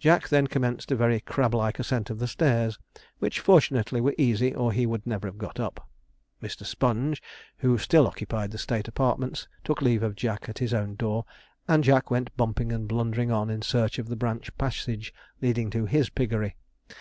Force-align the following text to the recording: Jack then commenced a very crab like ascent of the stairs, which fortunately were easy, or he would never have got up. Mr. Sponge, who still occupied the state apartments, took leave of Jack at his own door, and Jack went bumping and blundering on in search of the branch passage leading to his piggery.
Jack 0.00 0.28
then 0.28 0.48
commenced 0.48 0.90
a 0.90 0.96
very 0.96 1.20
crab 1.20 1.54
like 1.54 1.78
ascent 1.78 2.10
of 2.10 2.18
the 2.18 2.26
stairs, 2.26 2.80
which 3.20 3.38
fortunately 3.38 4.00
were 4.00 4.14
easy, 4.18 4.52
or 4.52 4.72
he 4.72 4.86
would 4.86 5.06
never 5.06 5.28
have 5.28 5.38
got 5.38 5.60
up. 5.60 5.88
Mr. 6.42 6.66
Sponge, 6.66 7.22
who 7.58 7.78
still 7.78 8.04
occupied 8.08 8.50
the 8.50 8.58
state 8.58 8.88
apartments, 8.88 9.46
took 9.62 9.80
leave 9.80 10.02
of 10.02 10.16
Jack 10.16 10.48
at 10.48 10.58
his 10.58 10.74
own 10.74 10.96
door, 10.96 11.24
and 11.68 11.84
Jack 11.84 12.10
went 12.10 12.36
bumping 12.36 12.72
and 12.72 12.88
blundering 12.88 13.30
on 13.30 13.50
in 13.50 13.62
search 13.62 14.00
of 14.00 14.08
the 14.08 14.16
branch 14.16 14.50
passage 14.58 15.14
leading 15.40 15.70
to 15.70 15.86
his 15.86 16.10
piggery. 16.10 16.56